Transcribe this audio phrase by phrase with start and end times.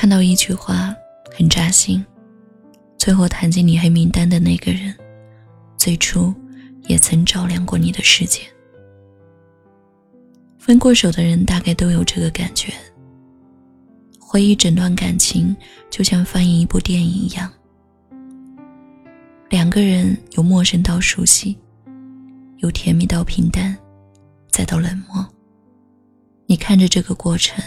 [0.00, 0.96] 看到一句话
[1.36, 2.02] 很扎心：
[2.96, 4.96] 最后弹进你黑名单的那个人，
[5.76, 6.34] 最初
[6.84, 8.40] 也曾照亮过你的世界。
[10.58, 12.72] 分过手的人大概都有这个感觉。
[14.18, 15.54] 回忆整段感情，
[15.90, 17.52] 就像翻译一部电影一样，
[19.50, 21.58] 两个人由陌生到熟悉，
[22.60, 23.76] 由甜蜜到平淡，
[24.48, 25.28] 再到冷漠。
[26.46, 27.62] 你看着这个过程，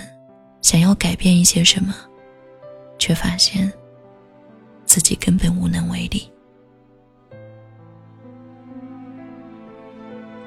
[0.63, 1.93] 想要改变一些什么，
[3.03, 3.69] 却发现
[4.85, 6.31] 自己根本无能为力。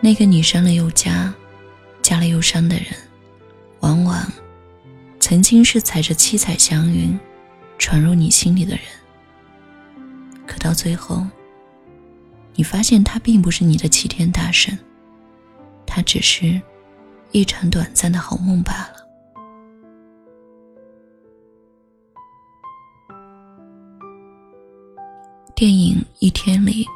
[0.01, 1.31] 那个你伤了又加。
[2.01, 2.87] 加了又伤的人，
[3.81, 4.33] 往往
[5.19, 7.19] 曾经是踩着七彩祥云
[7.79, 8.85] 闯入你心里的人。
[10.47, 11.27] 可到最后，
[12.55, 14.79] 你发现他并不是你的齐天大圣，
[15.85, 16.63] 他只是
[17.33, 19.06] 一场短暂的好梦罢了。
[25.57, 26.87] 电影《一天》里，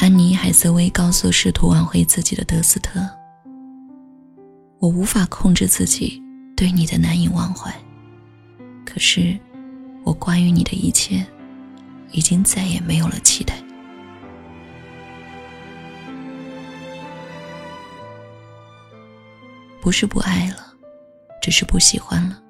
[0.00, 2.98] 安妮·海瑟薇告诉试图挽回自己的德斯特。
[4.80, 6.20] 我无法控制自己
[6.56, 7.72] 对你的难以忘怀，
[8.84, 9.38] 可是
[10.02, 11.24] 我关于你的一切，
[12.10, 13.62] 已经再也没有了期待。
[19.80, 20.66] 不是不爱了，
[21.40, 22.42] 只是不喜欢了，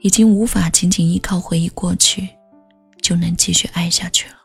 [0.00, 2.28] 已经无法仅仅依靠回忆过去，
[3.00, 4.39] 就能继续爱下去了。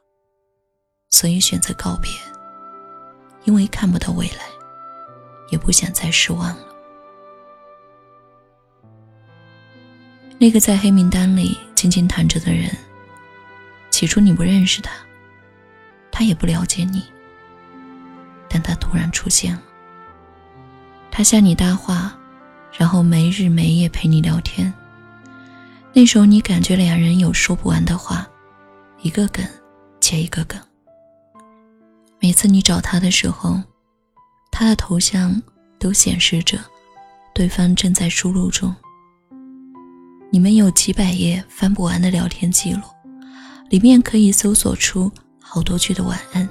[1.16, 2.12] 所以选择告别，
[3.46, 4.44] 因为看不到未来，
[5.50, 6.66] 也不想再失望了。
[10.38, 12.70] 那个在黑名单里静静躺着的人，
[13.90, 14.92] 起初你不认识他，
[16.12, 17.02] 他也不了解你，
[18.50, 19.64] 但他突然出现了。
[21.10, 22.14] 他向你搭话，
[22.74, 24.72] 然后没日没夜陪你聊天。
[25.94, 28.28] 那时候你感觉两人有说不完的话，
[29.02, 29.48] 一个梗
[30.02, 30.60] 接一个梗。
[32.20, 33.62] 每次你找他的时候，
[34.52, 35.42] 他的头像
[35.78, 36.58] 都显示着
[37.34, 38.76] 对方正在输入中。
[40.32, 42.82] 你们有几百页翻不完的聊天记录，
[43.70, 46.50] 里面可以搜索出好多句的晚安。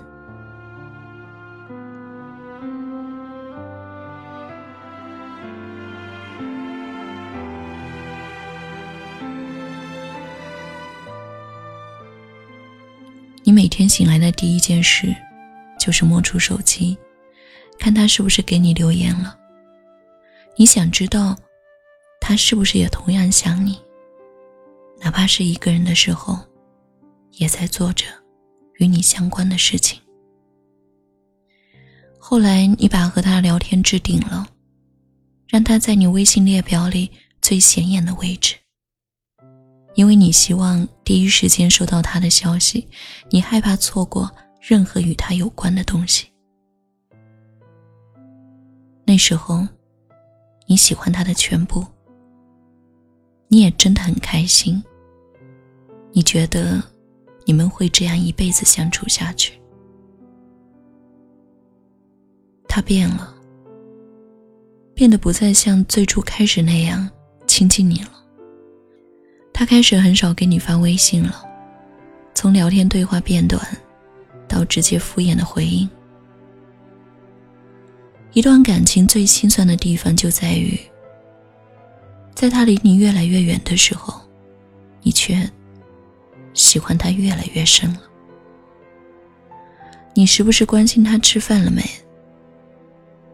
[13.43, 15.15] 你每天醒来的第一件事，
[15.85, 16.97] 就是摸出手机，
[17.79, 19.39] 看他是不是给你留言了。
[20.57, 21.37] 你想知道。
[22.27, 23.79] 他是不是也同样想你？
[24.99, 26.39] 哪怕是一个人的时候，
[27.33, 28.07] 也在做着
[28.79, 30.01] 与你相关的事情。
[32.19, 34.49] 后来你把和他聊天置顶了，
[35.47, 37.11] 让他在你微信列表里
[37.43, 38.55] 最显眼的位置。
[39.95, 42.89] 因为你希望第一时间收到他的消息，
[43.29, 44.35] 你害怕错过
[44.67, 46.27] 任何与他有关的东西。
[49.05, 49.69] 那时候，
[50.67, 51.85] 你喜欢他的全部。
[53.49, 54.83] 你也真的很开心。
[56.13, 56.83] 你觉得
[57.45, 59.61] 你们会这样一辈子相处下去？
[62.67, 63.35] 他变了，
[64.95, 67.07] 变得不再像最初开始那样
[67.47, 68.11] 亲近你了。
[69.53, 71.45] 他开始很少给你发微信了，
[72.35, 73.63] 从聊天对话变短，
[74.49, 75.89] 到直接敷衍的回应。
[78.33, 80.79] 一段感情最心酸的地方就在于。
[82.35, 84.21] 在他离你越来越远的时候，
[85.03, 85.49] 你却
[86.53, 88.01] 喜欢他越来越深了。
[90.15, 91.81] 你时不时关心他吃饭了没，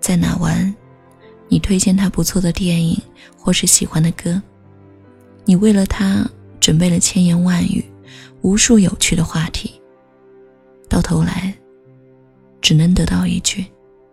[0.01, 0.75] 在哪玩，
[1.49, 3.01] 你推荐他不错的电影
[3.39, 4.41] 或是喜欢的歌，
[5.47, 6.29] 你为了他
[6.61, 7.83] 准备了千言万语，
[8.43, 9.80] 无数有趣的话题，
[10.91, 11.55] 到头来
[12.61, 13.65] 只能得到一句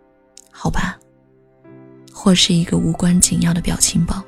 [0.50, 0.98] “好吧”，
[2.14, 4.24] 或是一个无关紧要的表情包。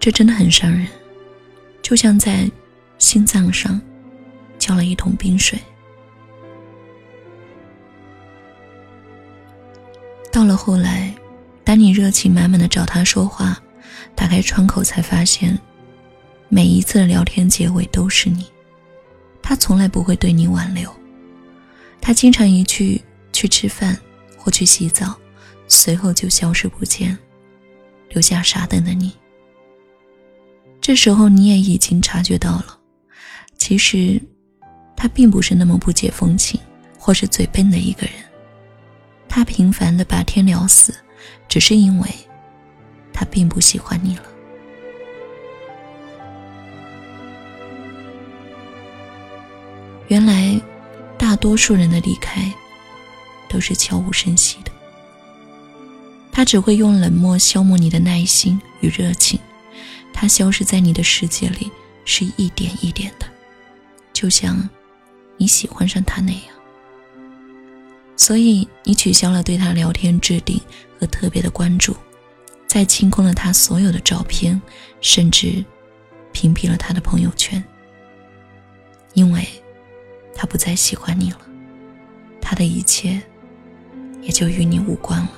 [0.00, 0.86] 这真的很伤人，
[1.80, 2.50] 就像在
[2.98, 3.80] 心脏上
[4.58, 5.58] 浇了一桶冰水。
[10.32, 11.14] 到了后来，
[11.64, 13.60] 当你热情满满的找他说话，
[14.14, 15.58] 打开窗口才发现，
[16.48, 18.46] 每一次的聊天结尾都是你，
[19.48, 20.94] 他从来不会对你挽留，
[22.02, 23.00] 他经常一句
[23.32, 23.98] 去吃饭
[24.36, 25.18] 或去洗澡，
[25.66, 27.16] 随后就消失不见，
[28.10, 29.10] 留下傻等的你。
[30.82, 32.78] 这时候你也已经察觉到了，
[33.56, 34.20] 其实，
[34.94, 36.60] 他并不是那么不解风情
[36.98, 38.16] 或是嘴笨的一个人。
[39.30, 40.94] 他频繁的把天聊死，
[41.48, 42.10] 只是因为，
[43.14, 44.24] 他并不喜欢你了。
[51.38, 52.52] 多数人的离开
[53.48, 54.70] 都是悄无声息的。
[56.30, 59.40] 他只会用冷漠消磨你的耐心与热情，
[60.12, 61.70] 他消失在你的世界里
[62.04, 63.26] 是一点一点的，
[64.12, 64.68] 就像
[65.36, 66.42] 你喜欢上他那样。
[68.16, 70.60] 所以你取消了对他聊天置顶
[71.00, 71.96] 和特别的关注，
[72.66, 74.60] 再清空了他所有的照片，
[75.00, 75.64] 甚至
[76.32, 77.62] 屏蔽了他的朋友圈，
[79.14, 79.46] 因为。
[80.40, 81.40] 他不再喜欢你了，
[82.40, 83.20] 他的一切
[84.22, 85.32] 也就与你无关了。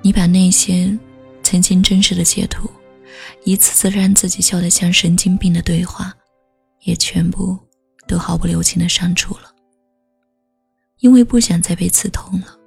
[0.00, 0.96] 你把那些
[1.42, 2.70] 曾经真实的截图，
[3.44, 6.14] 一次次让自己笑得像神经病的对话，
[6.82, 7.58] 也全部
[8.06, 9.52] 都毫不留情的删除了，
[11.00, 12.59] 因为不想再被刺痛了。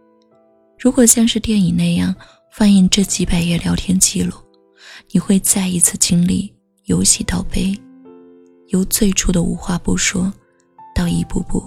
[0.83, 2.13] 如果像是电影那样
[2.51, 4.33] 放映这几百页聊天记录，
[5.11, 6.53] 你会再一次经历
[6.87, 7.73] 由喜到悲，
[8.67, 10.29] 由最初的无话不说，
[10.93, 11.63] 到一步步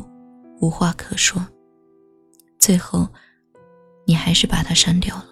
[0.61, 1.43] 无话可说，
[2.59, 3.09] 最后，
[4.05, 5.29] 你还是把他删掉了，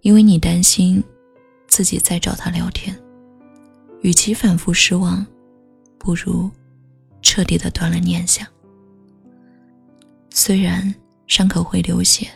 [0.00, 1.00] 因为你担心
[1.68, 3.00] 自己再找他聊天，
[4.00, 5.24] 与其反复失望，
[6.00, 6.50] 不如
[7.22, 8.44] 彻底的断了念想。
[10.30, 10.92] 虽然
[11.28, 12.28] 伤口会流血。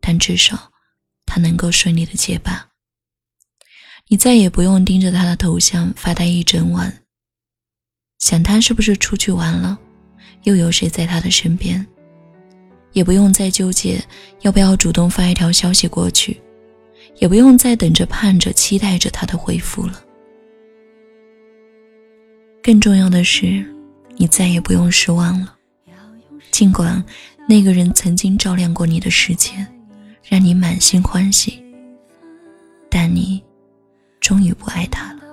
[0.00, 0.72] 但至少，
[1.26, 2.66] 他能够顺利的结疤。
[4.08, 7.02] 你再也不用盯着他的头像发呆一整晚，
[8.18, 9.78] 想他是不是出去玩了，
[10.42, 11.86] 又有谁在他的身边，
[12.92, 14.02] 也不用再纠结
[14.40, 16.40] 要不要主动发一条消息过去，
[17.18, 20.02] 也不用再等着盼着期待着他的回复了。
[22.62, 23.64] 更重要的是，
[24.16, 25.56] 你再也不用失望了，
[26.50, 27.02] 尽管
[27.48, 29.66] 那个人曾经照亮过你的世界。
[30.30, 31.60] 让你满心欢喜，
[32.88, 33.42] 但你
[34.20, 35.24] 终于不爱他了，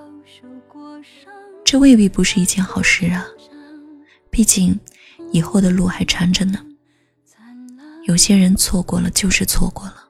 [1.64, 3.24] 这未必不是一件好事啊！
[4.28, 4.76] 毕竟
[5.30, 6.58] 以后的路还长着呢。
[8.06, 10.08] 有些人错过了就是错过了，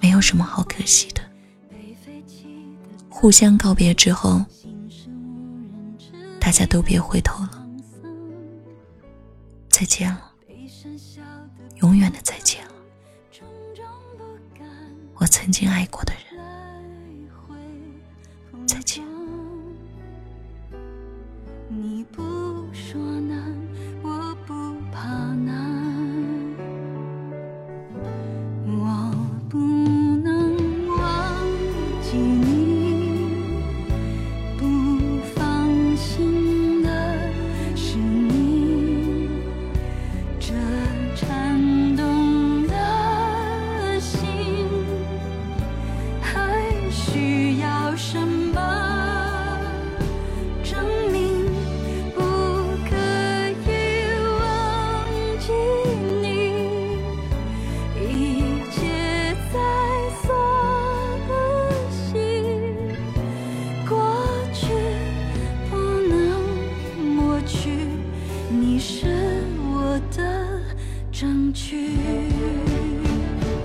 [0.00, 1.20] 没有什么好可惜的。
[3.10, 4.42] 互相告别之后，
[6.40, 7.68] 大家都别回头了，
[9.68, 10.32] 再见了。
[11.80, 12.61] 永远的再见，
[15.42, 16.22] 曾经爱过的人。
[18.64, 19.02] 再见。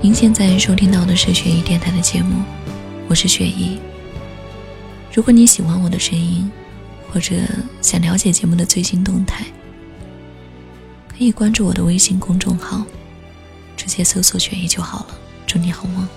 [0.01, 2.41] 您现在收听到的是雪姨电台的节目，
[3.07, 3.77] 我是雪姨。
[5.13, 6.49] 如果你喜欢我的声音，
[7.11, 7.35] 或者
[7.81, 9.45] 想了解节目的最新动态，
[11.07, 12.85] 可以关注我的微信公众号，
[13.75, 15.17] 直接搜索“雪姨”就好了。
[15.45, 16.07] 祝你好梦。